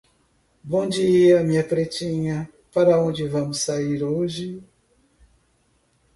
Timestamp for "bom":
0.63-0.89